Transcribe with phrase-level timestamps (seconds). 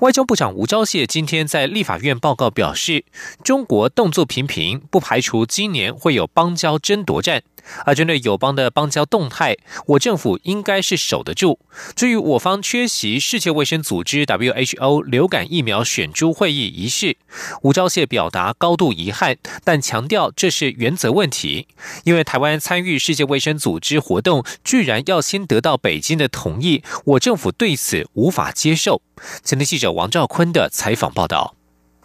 [0.00, 3.04] 外交部长吴钊燮今天在立法院报告表示，
[3.42, 7.42] 中国动作频频，不排除今年会有邦交争夺战。
[7.84, 9.58] 而针对友邦的邦交动态，
[9.88, 11.58] 我政府应该是守得住。
[11.94, 17.18] 至于我方缺席世界卫生组织 WHO 流感疫苗选株会议仪式，
[17.60, 21.68] 吴钊燮表达高度遗憾，但强调这是原则问题。
[22.04, 29.02] 因为台湾参与世界卫生组织活动，居然要先得到北京的同意，我政府对此无法接受。
[29.42, 31.54] 前天记者王兆坤的采访报道。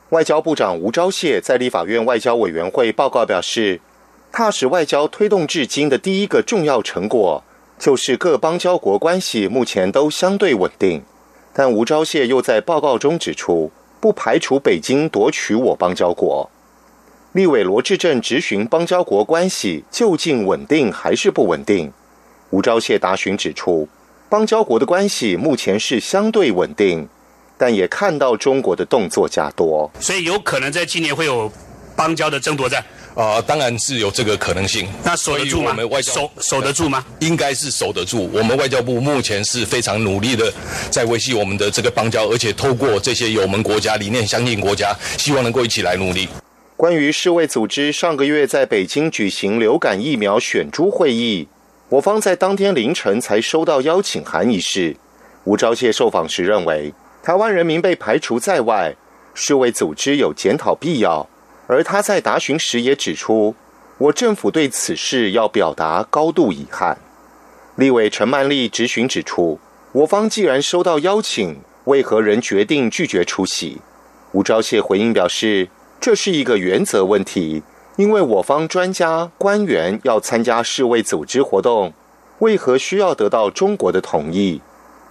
[0.09, 3.81] 外交部长吴钊燮在立法院外交委员会报告表示。
[4.35, 7.43] 踏实外交推动至今的第一个重要成果，
[7.77, 11.03] 就是各邦交国关系目前都相对稳定。
[11.53, 13.71] 但吴钊燮又在报告中指出，
[14.01, 16.49] 不排除北京夺取我邦交国。
[17.33, 21.93] 立委罗志正质询邦交国关系究竟稳定还是不稳定？
[22.49, 23.87] 吴钊燮答询指出，
[24.33, 27.07] 邦交国的关系目前是相对稳定，
[27.55, 31.51] 但也看到中国的动作加多，所以有可能在今年会有
[31.95, 32.83] 邦交的争夺战。
[33.13, 34.87] 啊，当然是有这个可能性。
[35.03, 35.77] 那守得住吗？
[36.01, 37.05] 守守得住吗？
[37.19, 38.27] 应该是守得住。
[38.33, 40.51] 我们外交部目前是非常努力的，
[40.89, 46.27] 在维系我们的这个邦交，而且透过这些友盟国家、理念相近国家，希望能够一起来努力。
[46.75, 51.47] 关于世卫组织上个月在北京举行流感疫苗选株会议，
[51.93, 54.97] 我方在当天凌晨才收到邀请函一事，
[55.43, 56.91] 吴钊燮受访时认为，
[57.21, 58.95] 台湾人民被排除在外，
[59.35, 61.29] 世卫组织有检讨必要。
[61.67, 63.55] 而他在答询时也指出，
[63.99, 66.97] 我政府对此事要表达高度遗憾。
[67.75, 69.59] 立委陈曼丽质询指出，
[69.91, 73.79] 我方既然收到邀请，为何仍决定拒绝出席？
[74.31, 75.69] 吴钊燮回应表示，
[76.01, 77.61] 这是一个原则问题，
[77.95, 81.93] 因为我方专家官员要参加世卫组织活动，
[82.39, 84.61] 为何需要得到中国的同意？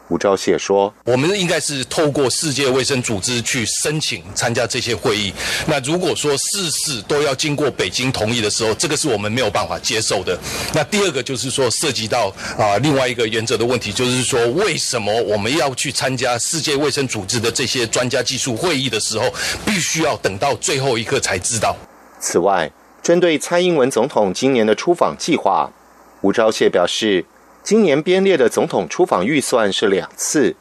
[0.09, 5.33] 吴钊燮说：“我们应该是透过世界卫生组织去申请参加这些会议。
[5.67, 10.39] 那如果说事事都要经过北京同意的时候，这个是我们没有办法接受的。
[10.75, 19.33] 那第二个就是说，涉及到啊另外一个原则的问题，就是说，为什么我们要去参加世界卫生组织的这些专家技术会议的时候，
[19.65, 21.75] 必须要等到最后一刻才知道？
[22.23, 22.71] 此外，
[23.03, 25.71] 针对蔡英文总统今年的出访计划，
[26.23, 27.27] 吴钊燮表示。”
[27.65, 30.57] 今年编列的总统出访预算是两次，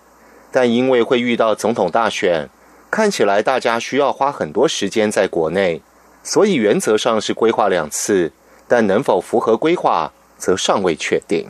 [0.51, 2.47] 但因为会遇到总统大选，
[2.91, 5.81] 看起来大家需要花很多时间在国内，
[6.23, 8.31] 所以原则上是规划两次，
[8.67, 11.49] 但能否符合规划，则尚未确定。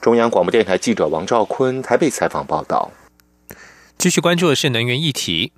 [0.00, 2.92] 中央广播电台记者王兆坤台北采访报道。
[3.98, 5.50] 继续关注的是能源议题。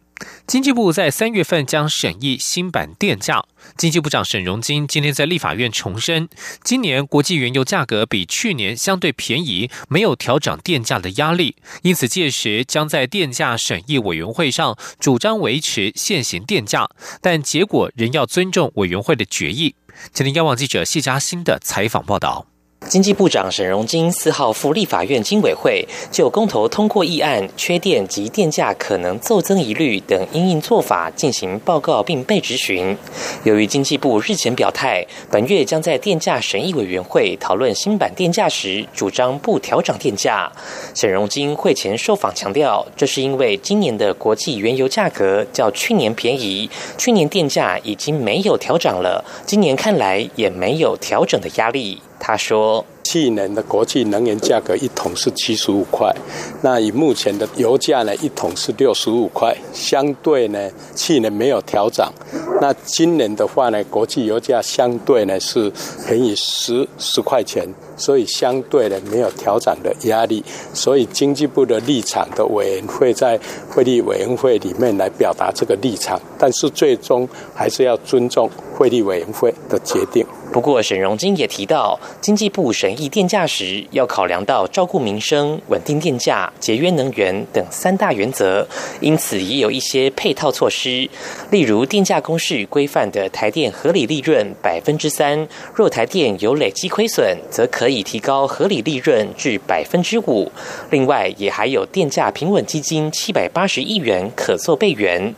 [0.47, 3.45] 经济部在三月份将审议新版电价。
[3.77, 6.29] 经济部长沈荣金今天在立法院重申，
[6.65, 16.89] 今年国际原油价格比去年相对便宜，没有调整电价的压力，因此届时将在电价审议委员会上主张维持现行电价，
[17.21, 19.75] 但结果仍要尊重委员会的决议。
[20.13, 22.47] 请听央网记者谢嘉欣的采访报道。
[22.89, 32.97] 经济部长沈荣金四号赴立法院经委会就公投通过议案、缺电及电价可能骤增疑虑等因应做法进行报告，并被质询。
[33.45, 40.51] 由于经济部日前表态，本月将在电价审议委员会讨论新版电价时，主张不调整电价。
[40.95, 52.01] 沈荣金会前受访强调，这是因为今年的国际原油价格较去年便宜，去年电价已经没有调整了，今年看来也没有调整的压力。
[52.21, 52.85] 他说。
[53.03, 56.15] 去年的国际能源价格一桶是七十五块，
[56.63, 62.13] 那以目前的油价呢，一桶是六十五块，相对呢，去年没有调涨。
[62.61, 65.73] 那今年的话呢，国际油价相对呢是
[66.07, 70.45] 便宜十十块钱，所以相对呢没有调涨的压力。
[70.73, 73.37] 所以经济部的立场的委员会在
[73.69, 80.25] 汇率委员会里面来表达这个立场，但是最终还是要尊重汇率委员会的决定。
[80.53, 88.67] 不过，沈荣金也提到，经济部审议电价时，要考量到照顾民生、稳定电价、节约能源等三大原则，
[89.01, 91.09] 因此也有一些配套措施，
[91.51, 100.51] 例如电价公式规范的台电合理利润百分之三，若台电有累积亏损，则可以提高合理利润至百分之五。
[100.91, 105.33] 另外，也还有电价平稳基金七百八十亿元可做备援。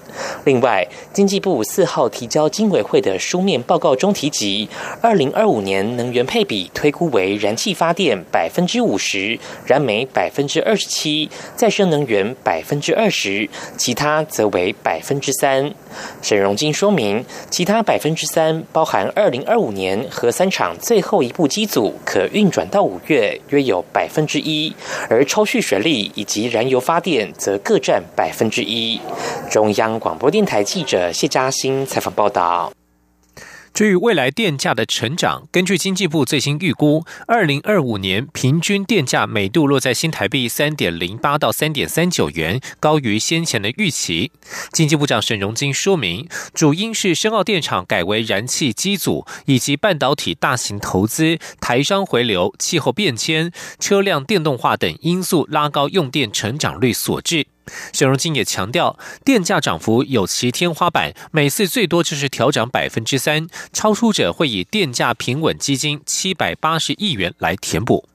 [0.44, 4.67] 另外，经济部四号提交经委会的书面报告中提及。
[5.02, 15.75] 二零二五年能源配比推估为燃气发电百分之五十，燃煤百分之二十七，再生能源百分之二十，其他则为百分之三。
[16.22, 24.72] 沈荣金说明，其他百分之三包含二零二五年核三厂最后一部机组可运转到五月，约有百分之一，
[25.10, 29.00] 而抽蓄水力以及燃油发电则各占百分之一。
[29.50, 32.72] 中央广播电台记者谢嘉欣采访报道。
[33.75, 44.31] 至于未来电价的成长，根据经济部最新预估，二零二五年平均电价每度落在新台币三点零八到三点三九元，高于先前的预期。
[44.73, 57.47] 经济部长沈荣金说明，主因是深澳电厂改为燃气机组，以及半导体大型投资、台商回流、气候变迁、车辆电动化等因素拉高用电成长率所致。
[57.93, 68.09] 沈荣金也强调，电价涨幅有其天花板，每次最多就是调涨百分之三，超出者会以电价平稳基金七百八十亿元来填补。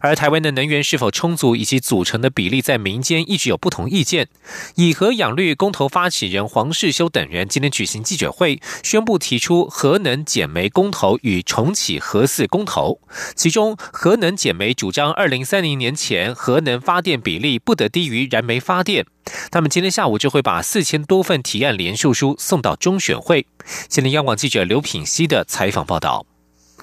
[0.00, 4.28] 而台湾的能源是否充足以及组成的比例，在民间一直有不同意见。
[4.76, 13.00] 以核养绿公投发起人黄世修等人今天举行记者会，宣布提出核能减煤公投与重启核四公投。
[13.34, 19.06] 其中，核能减煤主张二零三零年前核能发电比例不得低于燃煤发电。
[19.50, 23.46] 他们今天下午就会把四千多份提案联署书送到中选会。
[23.88, 26.26] 现在央广记者刘品希的采访报道。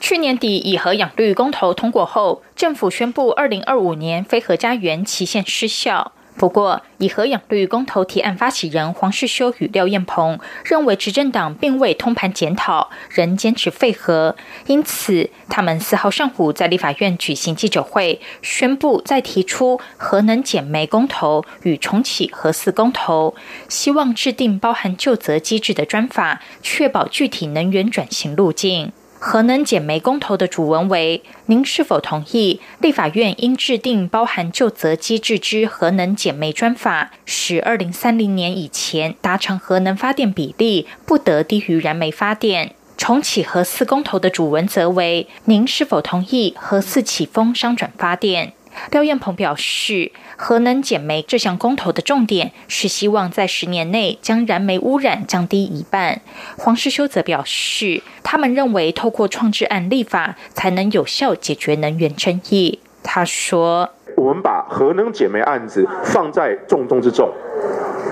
[0.04, 6.12] 去年底，以核养绿公投通过后，政府宣布二零二五年非核家园期限失效。
[6.36, 14.36] 不过，以核养绿公投提案发起人黄世修与廖燕鹏认为，执政党并未通盘检讨，仍坚持废核，
[14.68, 23.34] 因此他们四号上午在立法院举行记者会，宣布再提出核能减煤公投与重启核四公投，
[23.70, 28.92] 希望制定包含就责机制的专法，确保具体能源转型路径。
[29.26, 42.76] 核能减煤公投的主文为：您是否同意立法院应制定包含就责机制之核能减煤专法，使二零三零年以前达成核能发电比例不得低于燃煤发电？
[42.98, 48.52] 重启核四公投的主文则为：您是否同意核四起风商转发电？
[48.92, 56.22] 廖燕鹏表示，核能减煤这项公投的重点是希望在十年内将燃煤污染降低一半。
[56.58, 62.80] 黄世修则表示，他们认为透过创制案立法才能有效解决能源争议。
[63.04, 67.30] 他说：“我们把核能减煤案子放在重中之重，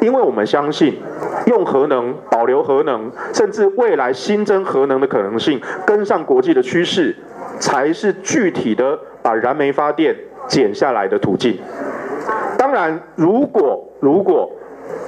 [0.01, 0.99] 因为我们相信，
[1.47, 7.15] 用核能、保留核能，甚至未来新增核能的可能性，跟上国际的趋势，
[7.59, 10.15] 才是具体的把燃煤发电。”
[10.51, 11.57] 减下来的途径。
[12.57, 14.51] 当然，如果如果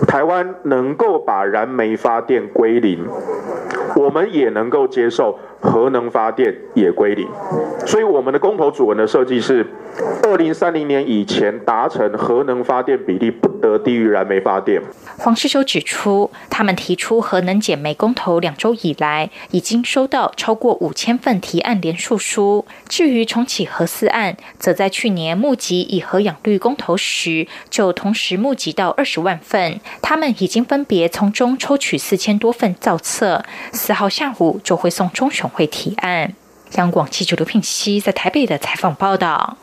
[0.08, 3.06] 台湾能够把燃煤发电归零，
[3.98, 5.38] 我们也能够接受。
[5.64, 7.26] 核能发电也归零，
[7.88, 9.66] 所以我们的公投主文的设计是：
[10.22, 14.82] 二零三零年以前达成核能发电比例不得低于燃煤发电。
[15.18, 22.66] 黄世修指出，他们提出核能减煤公投两周以来，已经收到超过五千份提案联署书。
[22.90, 29.80] 至于重启核四案，则在去年募集以核养绿公投时，就同时募集到二十万份。
[30.02, 35.50] 他们已经分别从中抽取四千多份造册，四号下午就会送中选。
[35.54, 36.34] 会提案。
[36.74, 39.58] 央广记者刘聘熙在台北的采访报道。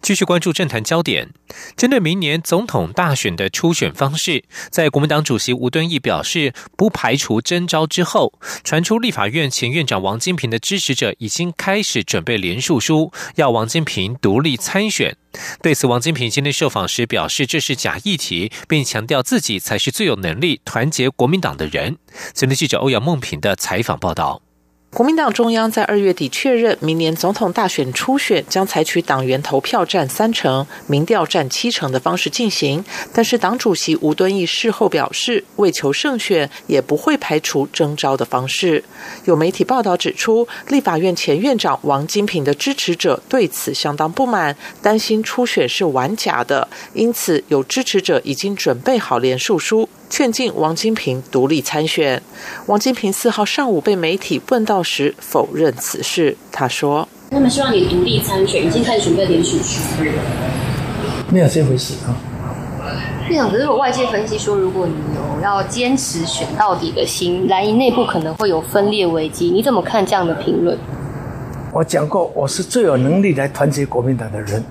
[0.00, 1.28] 继续关注政坛焦点，
[1.76, 8.32] 针对明年总统大选的初选方式，在国民党主席吴敦义表示不排除征召之后，
[8.64, 15.16] 传出立法院前院长王金平的支持者已经开始准备联署书，要王金平独立参选。
[15.62, 21.96] 对此，王金平今天受访时表示这是假议题，并强调自己才是最有能力团结国民党的人。
[22.34, 24.42] 前天记者欧阳梦平的采访报道。
[24.94, 32.84] 国民党中央在二月底确认，明年总统大选初选将采取党员投票占三成、民调占七成的方式进行。
[33.10, 38.84] 但是，党主席吴敦义事后表示，为求胜选，也不会排除征召的方式。
[39.24, 49.88] 有媒体报道指出，立法院前院长王金平的支持者对此相当不满，担心初选是玩假的，因此有支持者已经准备好连署书。
[50.12, 52.20] 劝进王金平独立参选。
[52.66, 56.36] 王金平四号上午被媒体问到时，否认此事。
[56.52, 59.80] 他说：“他们希望你独立参选，已经开始准备联署书。”
[61.32, 62.12] 没有这回事啊。
[63.30, 69.50] 院长，可是我外界分析说，如果你有要坚持选到底的心，蓝营内部可能会有分裂危机。
[69.50, 70.76] 你怎么看这样的评论？
[71.72, 74.62] 我讲过，我是最有能力来团结国民党的人，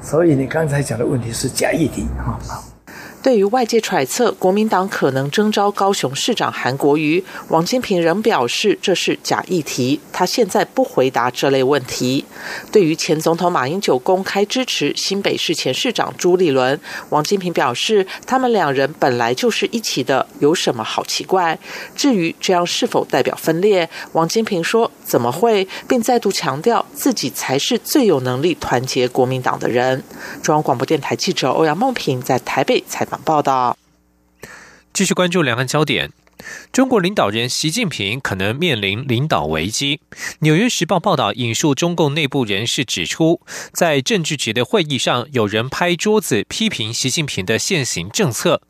[0.00, 2.40] 所以你刚才讲的问题是假议题啊。
[3.24, 12.22] 对于外界揣测国民党可能征召高雄市长韩国瑜，王金平仍表示这是假议题，他现在不回答这类问题。
[12.70, 16.78] 对于前总统马英九公开支持新北市前市长朱立伦，
[17.08, 21.58] 王金平表示他们两人本来就是一起的，有什么好奇怪？
[21.96, 30.04] 至于这样是否代表分裂，王金平说怎么会，并再度强调自己才是最有能力团结国民党的人。
[30.42, 33.13] 中央广播电台记者欧阳梦平在台北采访。
[33.22, 33.76] 报道，
[34.92, 36.10] 继续关注两岸焦点。
[36.72, 40.00] 中国领导人习近平可能面临领导危机。
[40.40, 43.40] 纽约时报报道引述中共内部人士指出，
[43.72, 48.60] 在政治局的会议上，有人拍桌子批评习近平的现行政策。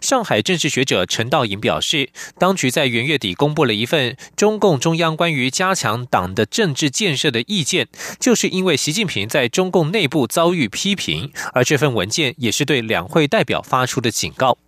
[0.00, 7.88] 上海政治学者陈道颖表示，当局在元月底公布了一份中共中央关于加强党的政治建设的意见，
[8.18, 14.58] 就是因为习近平在中共内部遭遇批评，而这份文件也是对两会代表发出的警告。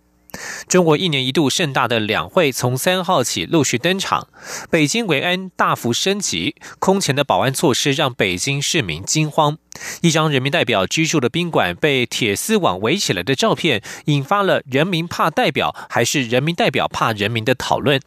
[0.67, 4.27] 中国一年一度盛大的两会从三号起陆续登场，
[4.69, 9.57] 北京维安大幅升级，空前的保安措施让北京市民惊慌。
[10.01, 17.99] 一张人民代表居住的宾馆被铁丝网围起来的照片，引发了“人民怕代表还是人民代表怕人民”的讨论。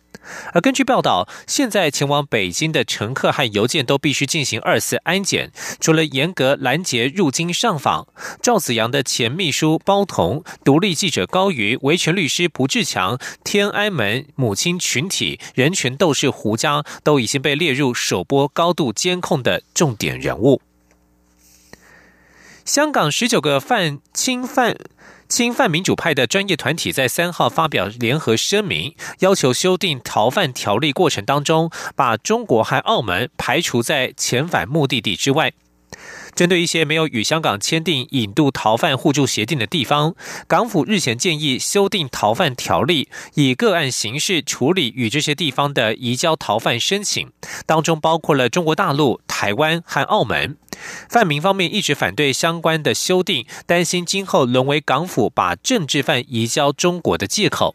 [0.53, 8.09] 而根据报道，现在前往北京的乘客和邮件都必须进行二次安检，除了严格拦截入京上访，
[8.43, 20.61] 赵子阳的前秘书包同、独立记者高瑜、维权律师卜志强、天安门母亲群体人权斗士胡佳，都已经被列入首波高度监控的重点人物。
[22.65, 24.77] 香港十九个犯侵犯。
[25.29, 35.53] 侵犯民主派的专业团体在三号发表联合声明，要求修订逃犯条例过程当中，把中国和澳门排除在遣返目的地之外。
[36.35, 40.15] 针对一些没有与香港签订引渡逃犯互助协定的地方，
[40.47, 47.31] 港府日前建议修订逃犯条例，以个案形式处理与这些地方的移交逃犯申请，
[47.67, 50.57] 当中包括了中国大陆、台湾和澳门。
[51.09, 57.75] 泛民方面一直反对相关的修订，担心今后沦为港府把政治犯移交中国的借口。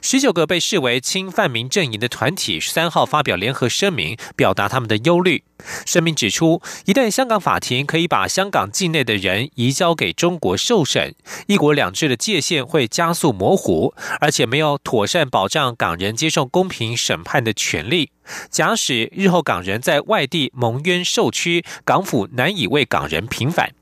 [0.00, 5.44] 十九个被视为亲泛民阵营的团体三号发表联合声明，表达他们的忧虑。
[5.84, 11.14] 声明指出，一旦香港法庭可以把香港境内的人移交给中国受审，
[11.48, 18.10] 一国两制的界限会加速模糊，而且没有妥善保障港人接受公平审判的权利。
[18.50, 23.72] 假使日后港人在外地蒙冤受屈，港府难以为港人平反。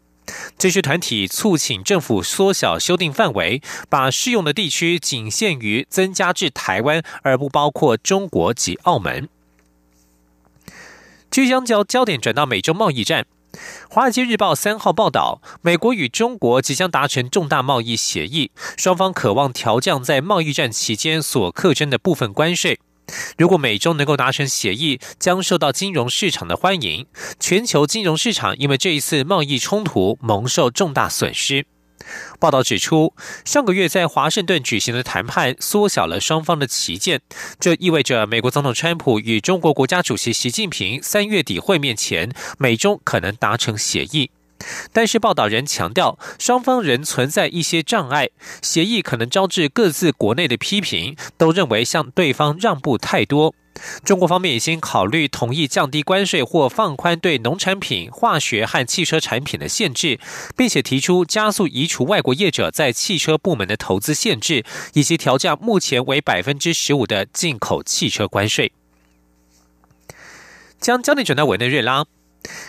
[0.58, 9.28] 这些团体促请政府缩小修订范围，把适用的地区仅限于增加至台湾，而不包括中国及澳门。
[11.30, 13.26] 即将将焦点转到美洲贸易战，
[13.90, 22.78] 《华尔街日报》三号报道，美国与中国即将达成重大贸易协议，双方渴望调降在贸易战期间所课征的部分关税。
[23.38, 27.06] 如果美中能够达成协议，将受到金融市场的欢迎。
[27.38, 31.66] 全球金融市场因为这一次贸易冲突蒙受重大损失。
[32.38, 37.20] 报道指出，上个月在华盛顿举行的谈判缩小了双方的旗舰，
[37.58, 44.30] 这意味着美国总统川普与中国国家主席习近平三月底会面前，美中可能达成协议。
[44.92, 48.30] 但是，报道人强调，双方仍存在一些障碍，
[48.62, 53.54] 协议可能招致各自国内的批评，都认为向对方让步太多。
[54.04, 60.18] 中国方面已经考虑同意降低关税或放宽对农产品、化学和汽车产品的限制，
[60.56, 68.72] 并且提出加速移除外国业者在汽车部门的投资限制，以及调降目前为百分之十五的进口汽车关税。
[70.80, 72.06] 将焦点转到委内瑞拉。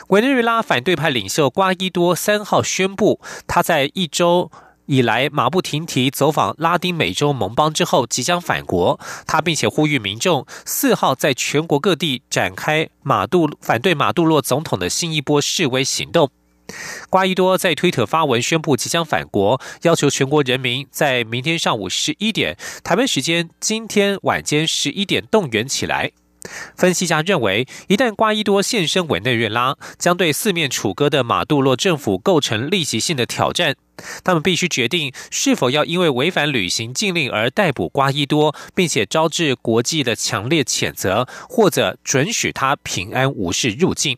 [0.08, 4.52] 委内瑞拉反对派领袖瓜伊多三号宣布，他在一周
[4.86, 9.00] 以来马不停蹄走访拉丁美洲盟邦之后，即将返国。
[9.26, 16.30] 他并且呼吁民众四号在全国各地展开马杜反对马杜洛总统的新一波示威行动。
[17.10, 26.12] 瓜伊多在推特发文宣布即将返国，要求全国人民在明天上午十一点（台湾时间今天晚间十一点）动员起来。
[26.76, 33.76] 分析家认为，一旦瓜伊多现身委内瑞拉，将对四面楚歌的马杜洛政府构成立即性的挑战。
[34.24, 44.18] 他们必须决定是否要因为违反旅行禁令而逮捕瓜伊多，并且招致国际的强烈谴责，或者准许他平安无事入境。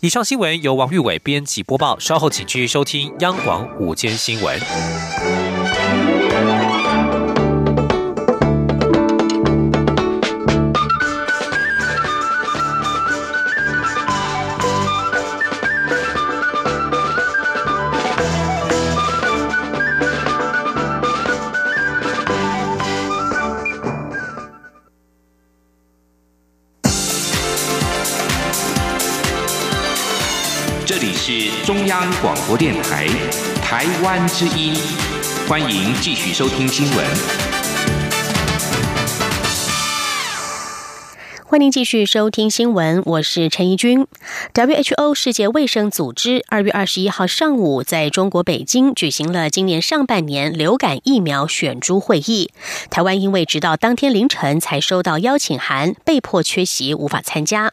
[0.00, 5.45] 以上新闻由王玉伟编辑播报，稍后请继续收听央广午间新闻。
[31.28, 33.08] 是中央广播电台
[33.60, 34.76] 台湾之音，
[35.48, 37.04] 欢迎继续收听新闻。
[41.44, 44.06] 欢迎继续收听新闻，我是陈怡君。
[44.54, 52.52] WHO 世界卫生组织二月二十一号上午在中国北京举行了今年上半年流感疫苗选株会议，
[52.88, 57.72] 台湾因为直到当天凌晨才收到邀请函，被迫缺席，无法参加。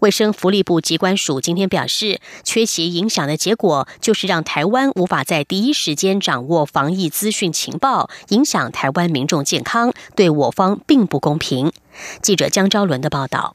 [0.00, 11.72] 卫生福利部机关署今天表示，缺席影响的结果就是让台湾无法在第一时间掌握防疫资讯情报，影响台湾民众健康，对我方并不公平。
[12.20, 13.54] 记者江昭伦的报道。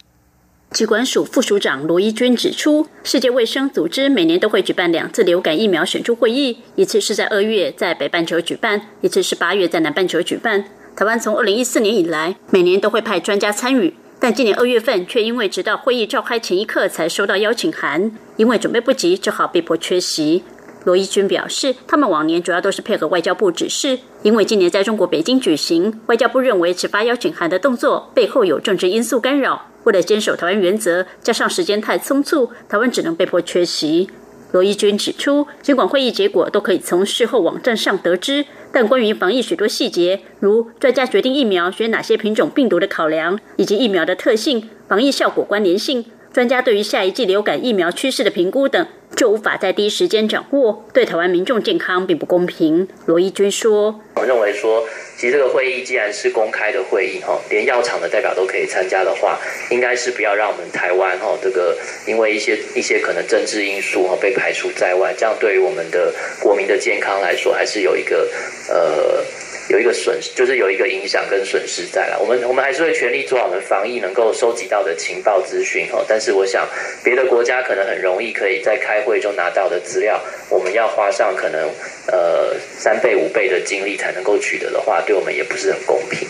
[0.71, 10.65] 机关署副署长罗一军指出，世界卫生组织每年都会举办两次流感疫苗选出会议，一次是在二月在北半球举办，一次是八月在南半球举办。
[10.93, 13.95] 台湾从二零一四年以来，每年都会派专家参与。
[14.19, 20.43] 但今年二月份却因为直到会议召开前一刻才收到邀请函，因为准备不及，只好被迫缺席。
[20.85, 34.09] 罗义军表示，他们往年主要都是配合外交部指示，因为今年在中国北京举行，外交部认为只发邀请函的动作背后有政治因素干扰，为了坚守台湾原则，加上时间太匆促，台湾只能被迫缺席。
[34.57, 46.05] 罗毅军指出，尽管会议结果都可以从事后网站上得知，但关于防疫许多细节，如专家决定疫苗选哪些品种病毒的考量，以及疫苗的特性、防疫效果关联性，
[46.37, 52.87] 专家对于下一季流感疫苗趋势的评估等，就无法在第一时间掌握，对台湾民众健康并不公平。
[53.07, 59.39] 罗义军说：“我认为说。”其实这个会议既然是公开的会议哈，连药厂的代表都可以参加的话，
[59.71, 61.75] 应该是不要让我们台湾哈这个
[62.05, 68.29] 因为一些一些可能政治因素哈被排除在外，这样对于我们的国民的健康来说，还是有一个
[68.69, 69.23] 呃。
[69.69, 72.17] 有一个损失，就是有一个影响跟损失在了。
[72.19, 76.03] 我们我们还是会全力做好我们防疫能够收集到的情报资讯哈。
[76.07, 76.67] 但是我想，
[77.03, 81.69] 别的国家可能很容易可以在开会中拿到的资料，我们要花上可能
[82.07, 86.27] 呃三倍五倍的精力才能够取得的话，对我们也不是很公平。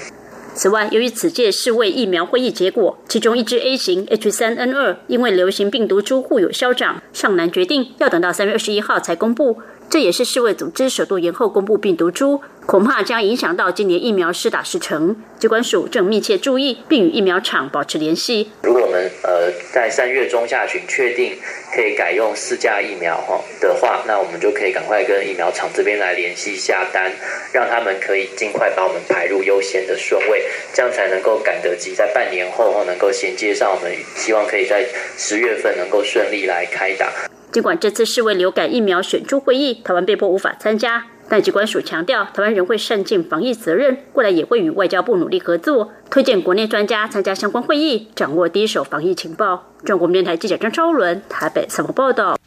[0.56, 9.60] 此外，由于此届世卫疫苗会议结果，其中一支 A 型 H3N2 因为流行病毒株互有消长，尚难决定，要等到三月二十一号才公布。
[9.90, 15.16] 这也是世卫组织首度延后公布病毒株，恐怕将影响到今年疫苗施打时程。
[15.40, 18.52] 机关署正密切注意，并与疫苗厂保持联系。
[18.64, 21.38] 如果我们呃在三月中下旬确定
[21.74, 27.10] 可以改用四价疫苗哈的话，那我们就可以赶快跟疫苗厂这边来联系下单，
[27.54, 34.86] 让他们可以尽快把我们排入优先的顺位，这样才能够赶得及在半年后能够衔接上我们，希望可以在
[35.18, 37.10] 十月份能够顺利来开打。
[37.58, 49.74] 尽管这次世卫流感疫苗选出会议，台湾被迫无法参加，但机关署强调，台湾仍会善尽防疫责任，未来也会与外交部努力合作，推荐国内专家参加相关会议，掌握第一手防疫情报。
[49.84, 52.38] 中国电台记者张超伦台北采访报道。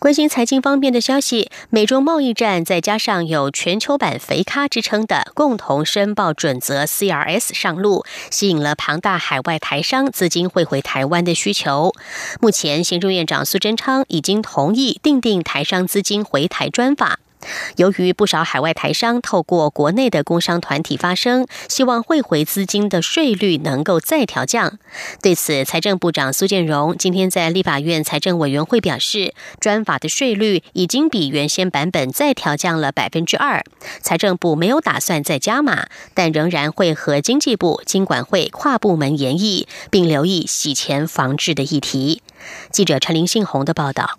[0.00, 11.92] 关心财经方面的消息，美中贸易战再加上有全球版肥咖之称的共同申报准则 （CRS） 上路，吸引了庞大海外台商资金汇回台湾的需求。
[12.40, 17.18] 目前，行政院长苏贞昌已经同意订定台商资金回台专法。
[17.76, 24.78] 由于不少海外台商透过国内的工商团体发声，希望汇回资金的税率能够再调降。
[25.22, 33.64] 对此，财政部长苏建荣今天在立法院财政委员会表示，专法的税率已经比原先版本再调降了百分之二，
[34.00, 42.22] 财政部没有打算再加码，但仍然会和经济部、经管会跨部门研议，并留意洗钱防治的议题。
[42.70, 44.18] 记者陈林信宏的报道。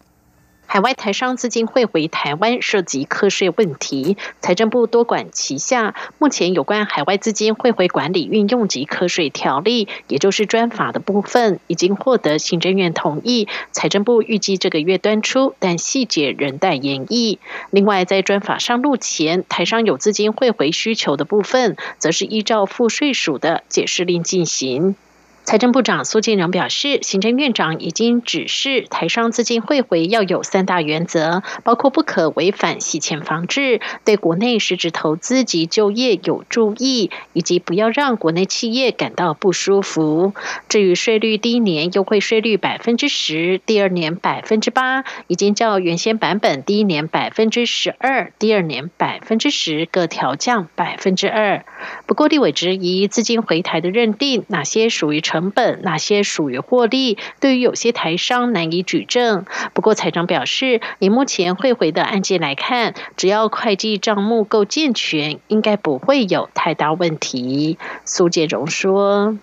[0.73, 5.95] 海外台商资金汇回台湾涉及课税问题，财政部多管齐下。
[6.17, 13.49] 目前有关海外资金汇回管理运用及课税条例，也就是专法的部分，已经获得行政院同意。
[13.73, 17.39] 财政部预计这个月端出，但细节仍待研议。
[17.69, 24.95] 另外，在专法上路前，台商有资金汇回需求的部分，则是依照赋税署的解释令进行。
[25.43, 40.33] 财政部长苏建荣表示，行政院长已经指示台商资金汇回要有三大原则，包括不可违反洗钱防治、对国内实质投资及就业有注意，以及不要让国内企业感到不舒服。
[40.69, 51.65] 至于税率，第一年优惠税率百分之十，第二年百分之八，已经较原先版本第一年百分之十二，第二年百分之十各调降百分之二。
[52.05, 55.19] 不过，立委质疑资金回台的认定，哪些属于？
[55.31, 57.17] 成本哪些属于获利？
[57.39, 59.45] 对于有些台商难以举证。
[59.73, 67.77] 不过财长表示，以目前汇回的案件来看，只要会计账目够健全，应该不会有太大问题。
[68.03, 69.37] 苏建荣说。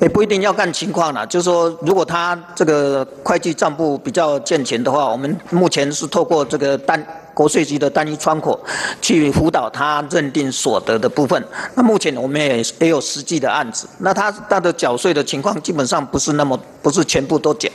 [0.00, 8.58] 也不一定要看情况了，就是说，如果他这个会计账簿比较健全的话，我们目前是透过这个单国税局的单一窗口
[9.00, 11.42] 去辅导他认定所得的部分。
[11.74, 17.70] 那目前我们也也有实际的案子，那他他的缴税的情况基本上不是那么不是全部都缴。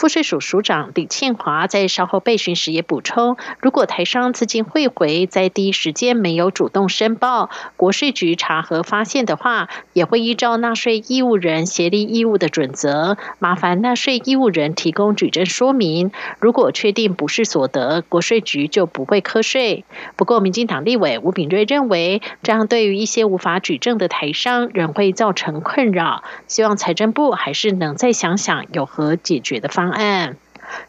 [0.00, 16.12] 赋税署署长李庆华在稍后备询时也补充，如果台商资金汇回在第一时间没有主动申报，国税局查核发现的话，也会依照纳税义务人协力义务的准则，麻烦纳税义务人提供举证说明。
[16.38, 19.84] 如果确定不是所得，国税局就不会课税。
[20.16, 29.89] 不过，民进党立委吴炳瑞认为，这样对于一些无法举证的台商仍会造成困扰，希望财政部还是能再想想有何解决的方。
[29.90, 30.36] 案。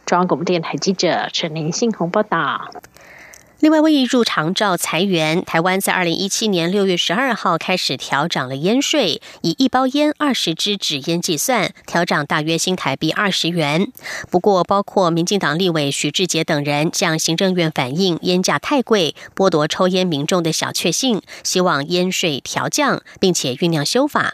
[0.05, 2.69] 中央广播电台记者陈林信宏报道。
[3.59, 13.91] 另外，为入长照裁员，台湾在二零一七年六月十二号开始调涨了烟税，以一包烟二十支纸烟计算，调涨大约新台币二十元。
[14.31, 24.33] 不过，包括民进党立委徐志杰等人向行政院反映烟价太贵，剥夺抽烟民众的小确幸，希望烟税调降，并且酝酿修法。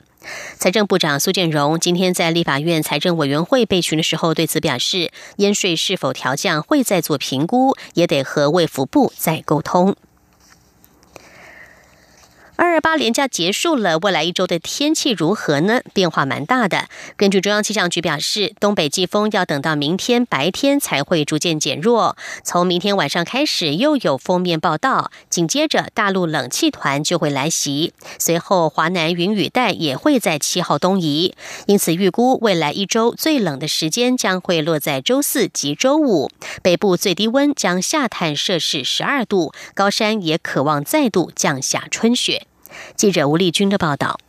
[0.58, 9.95] 财政部长苏建荣今天在立法院财政委员会备询的时候，对此表示，烟税是否调降会再做评估，也得和卫福部再沟通。
[12.58, 15.82] 二二八连假结束了，未来一周的天气如何呢？
[15.93, 16.88] 变化蛮大的。
[17.15, 22.17] 根据中央气象局表示，东北季风要等到明天白天才会逐渐减弱。
[22.43, 31.36] 从明天晚上开始，又有封面报道，紧接着大陆冷气团就会来袭，随后华南云雨带也会在七号东移。
[31.67, 36.32] 因此，预估未来一周最冷的时间将会落在周四及周五。
[36.63, 42.46] 北部最低温将下探摄氏十二度，高山也渴望再度降下春雪。
[42.95, 44.19] 记者吴丽君的报道。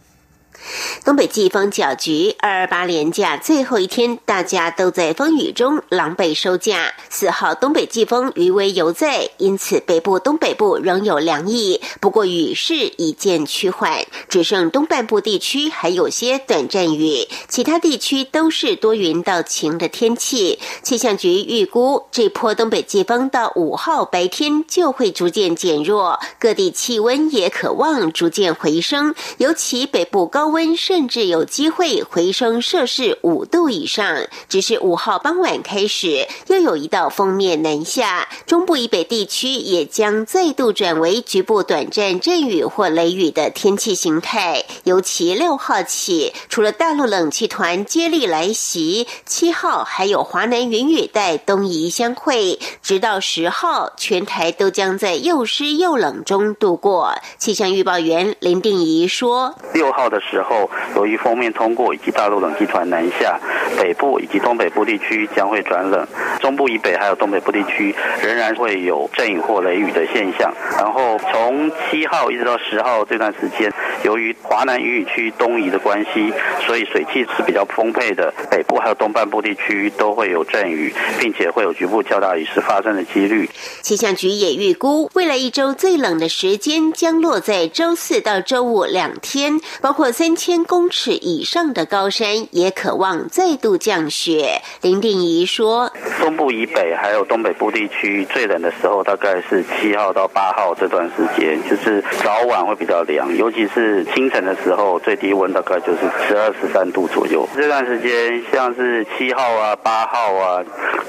[1.05, 6.93] 东北季风搅局，二二八连假最后一天，大家都在风雨中狼狈收假。
[7.09, 20.59] 四号东北季风余威犹在，因此北部、东北部仍有凉意，不过雨势已见趋缓，只剩东半部地区还有些短暂雨，其他地区都是多云到晴的天气。
[20.83, 30.49] 气象局预估，这波东北季风到五号白天就会逐渐减弱，各地气温也可望逐渐回升，尤其北部高。
[30.49, 44.65] 温温甚至有机会回升摄氏五度以上，只是五号傍晚开始又有一道锋面南下，中部以北地区也将再度转为局部短暂阵雨或雷雨的天气形态。
[44.83, 57.15] 尤其六号起，除了大陆冷气团接力来袭，七号还有华南云雨带东移相会，直到十号，全台都将在又湿又冷中度过。
[57.39, 63.37] 气象预报员林定仪说：“六号的时。”之后，由于锋面通过以及大陆冷气团南下，
[63.77, 66.07] 北部以及东北部地区将会转冷，
[66.39, 70.55] 中部以北还有东北部地区仍然会有阵雨或雷雨的现象。
[70.77, 73.69] 然后从七号一直到十号这段时间，
[74.05, 76.33] 由于华南雨雨区东移的关系，
[76.65, 83.51] 所以水汽是比较丰沛的，北部还有东半部地区都会有阵雨，并且会有局部较大雨势发生的几率。
[83.83, 90.28] 气象局也预估，未来一周最冷的时间将落在周四到周五两天，包括三。
[90.29, 94.61] 三千公尺以上的高山也渴望再度降雪。
[94.83, 107.49] 林定仪说：“东部以北还有东北部地区最冷的时候，大概是七号到八号这段时间，就是早晚会比较凉，尤其是清晨的时候，最低温大概就是十二十三度左右。
[107.57, 110.63] 这段时间，像是七号啊、八号啊，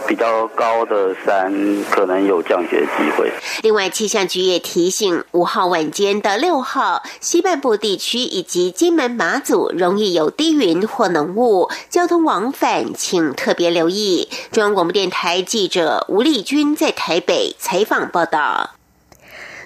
[0.07, 1.53] 比较高的山
[1.91, 3.29] 可能有降雪机会。
[3.63, 9.08] 另外，气象局也提醒，五号晚间到六号，西半部地区以及金门。
[9.09, 14.29] 马祖容易有低云或浓雾，交通往返请特别留意。
[14.51, 18.78] 中央广播电台记者吴丽君在台北采访报道。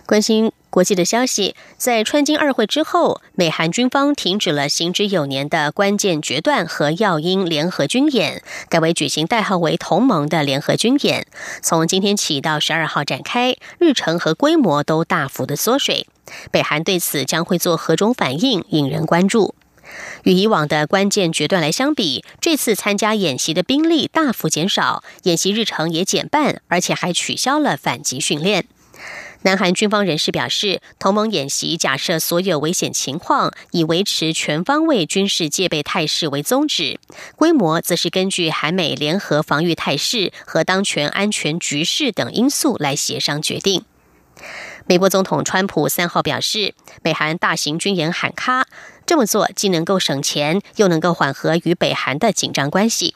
[0.05, 11.25] 关心国际的消息，在川金二会之后，美韩军方停止了行之有年的关键决断和要鹰联合军演，改为举行代号为“同盟”的联合军演。
[11.61, 16.07] 从今天起到十二号展开，日程和规模都大幅的缩水。
[16.51, 19.55] 北韩对此将会做何种反应，引人关注。
[20.23, 28.65] 与以往的关键决断来相比，这次参加演习的兵力大幅减少，演习日程也减半，而且还取消了反击训练。
[29.43, 36.97] 南韩军方人士表示，同盟演习假设所有危险情况，以维持全方位军事戒备态势为宗旨，
[37.35, 43.83] 规模则是根据韩美联合防御态势和当前安全局势等因素来协商决定。
[44.85, 48.65] 美国总统川普三号表示，北韩大型军演喊卡，
[49.05, 53.15] 这么做既能够省钱，又能够缓和与北韩的紧张关系。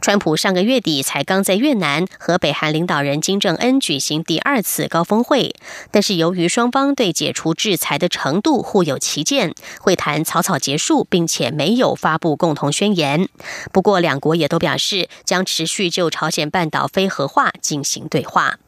[0.00, 5.54] 川普上个月底才刚在越南和北韩领导人金正恩举行第二次高峰会，
[5.90, 13.28] 但是由于双方对解除制裁的程度互有歧见，会谈草草结束，并且没有发布共同宣言。
[13.72, 18.58] 不过，两国也都表示将持续就朝鲜半岛非核化进行对话。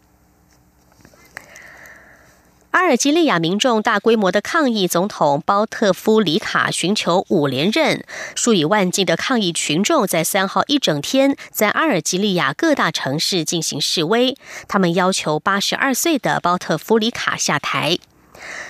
[2.77, 8.05] 阿尔及利亚民众大规模的抗议，总统包特夫里卡寻求五连任。
[8.35, 14.37] 数以万计的抗议群众在三号一整天在阿尔及利亚各大城市进行示威，
[14.69, 17.97] 他们要求八十二岁的包特夫里卡下台。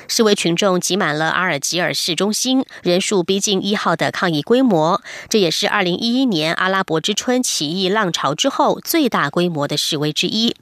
[0.06, 5.02] 示威群众挤满了阿尔及尔市中心，人数逼近一号的抗议规模。
[5.28, 10.54] 这也是二零一一年阿拉伯之春起义浪潮之后最大规模的示威之一。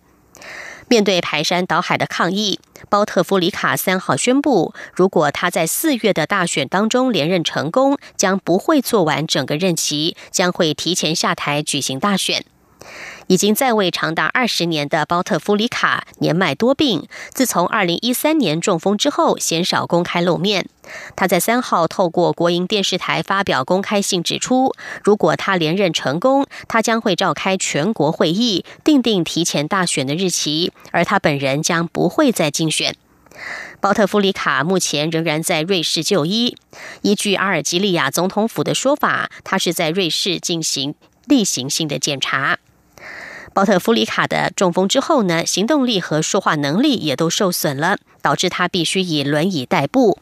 [0.94, 12.44] 面对排山倒海的抗议，包特夫里卡三号宣布，如果他在四月的大选当中连任成功，将不会做完整个任期，将会提前下台举行大选。
[13.26, 20.68] 已经在位长达二十年的包特夫里卡年迈多病，自从二零一三年中风之后，鲜少公开露面。
[21.16, 32.94] 他在三号透过国营电视台发表公开信，指出，如果他连任成功，他将会召开全国会议，定定提前大选的日期，而他本人将不会再竞选。
[33.80, 36.56] 包特夫里卡目前仍然在瑞士就医。
[37.02, 40.94] 依据阿尔及利亚总统府的说法，他是在瑞士进行
[41.26, 42.58] 例行性的检查。
[43.54, 50.18] 包特夫里卡的中风之后呢，行动力和说话能力也都受损了，导致他必须以轮椅代步。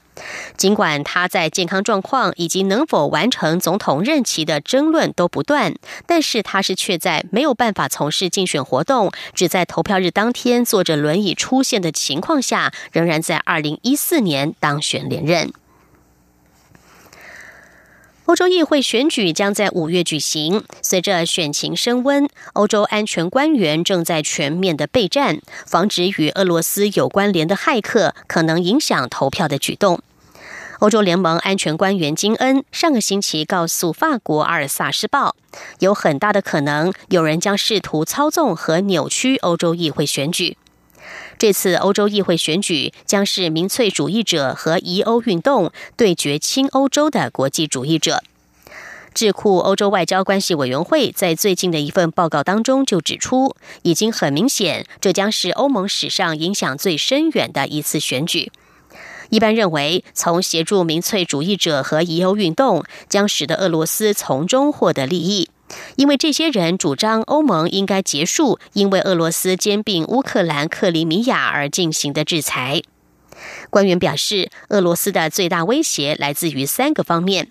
[0.58, 5.74] 尽管他在健康状况以及能否完成总统任期的争论都不断，
[6.06, 15.50] 但是他是却在没有办法从事竞选活动，只在投票日当天坐着轮椅出现的情况下，仍然在二零一四年当选连任。
[18.26, 20.64] 欧洲议会选举将在五月举行。
[20.80, 30.00] 随着选情升温，欧洲安全官员正在全面的备战，防止与俄罗斯有关联的骇客可能影响投票的举动。
[30.78, 35.36] 欧洲联盟安全官员金恩上个星期告诉法国《阿尔萨斯报》，
[35.80, 40.56] 有很大的可能有人将试图操纵和扭曲欧洲议会选举。
[41.42, 48.22] 这次欧洲议会选举将是民粹主义者和疑欧运动对决亲欧洲的国际主义者。
[49.12, 58.52] 智库欧洲外交关系委员会在最近的一份报告当中就指出，已经很明显，这将是欧盟史上影响最深远的一次选举。
[59.30, 65.48] 一般认为，从协助民粹主义者和疑欧运动，将使得俄罗斯从中获得利益。
[65.96, 72.82] 因为这些人主张欧盟应该结束因为俄罗斯兼并乌克兰克里米亚而进行的制裁。
[73.70, 77.48] 官员表示，俄罗斯的最大威胁来自于三个方面：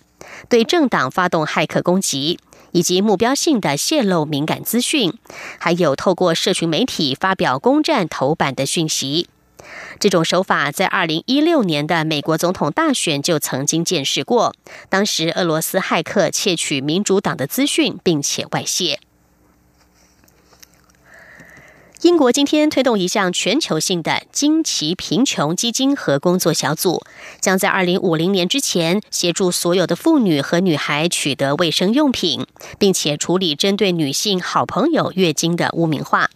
[0.47, 2.39] 对政党发动骇客攻击，
[2.71, 5.13] 以及目标性的泄露敏感资讯，
[5.59, 9.27] 还有透过社群媒体发表攻占头版的讯息。
[9.99, 14.53] 这种手法在二零一六年的美国总统大选就曾经见识过。
[14.89, 18.99] 当时，俄罗斯骇客窃取民主党的资讯，并且外泄。
[22.01, 27.03] 英国今天推动一项全球性的惊奇贫穷基金和工作小组，
[27.39, 32.47] 将在二零五零年之前协助所有的妇女和女孩取得卫生用品，
[32.79, 36.31] 并且处理针对女性好朋友月经的污名化。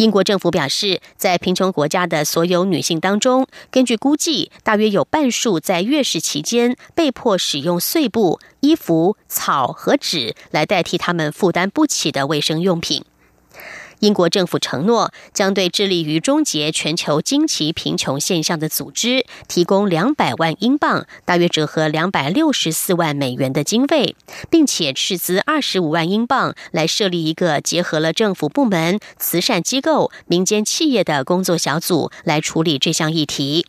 [0.00, 13.04] 英国政府表示，在贫穷国家的所有女性当中，根据估计，大约有半数在月事期间被迫使用碎布、衣服、草和纸来代替他们负担不起的卫生用品。
[14.00, 24.16] 英国政府承诺将对致力于终结全球经济贫穷现象的组织提供两百万英镑（大约折合两百六十四万美元）的经费，
[24.50, 33.66] 并且斥资二十五万英镑来设立一个结合了政府部门、慈善机构、民间企业的工作小组来处理这项议题。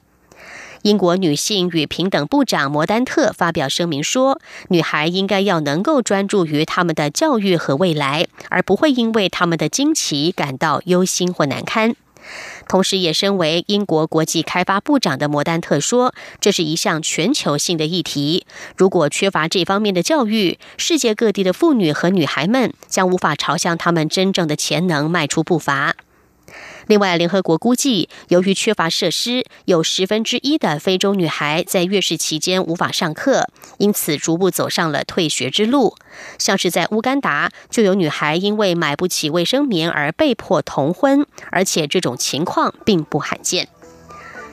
[0.84, 4.40] 英国女性与平等部长摩丹特发表声明说
[4.70, 11.96] ：“女孩应该要能够专注于他们的教育和未来，而不会因为他们的惊奇感到忧心或难堪。”
[12.68, 18.46] 同时，也身为英国国际开发部长的摩丹特说：“这是一项全球性的议题。
[18.78, 25.96] 如果缺乏这方面的教育，世界各地的妇女和女孩们将无法朝向他们真正的潜能迈出步伐。”
[26.92, 35.96] 另外，联合国估计，由于缺乏设施，有十分之一的非洲女孩在月事期间无法上课，因此逐步走上了退学之路。
[36.38, 43.70] 像是在乌干达，就有女孩因为买不起卫生棉而被迫同婚，而且这种情况并不罕见。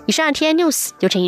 [0.06, 1.26] 以上 T N News 刘成一。